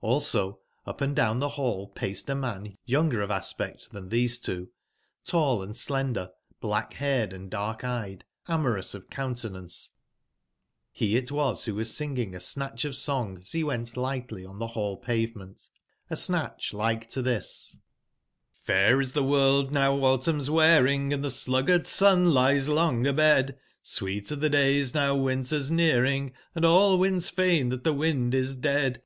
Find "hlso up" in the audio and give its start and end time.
0.00-1.00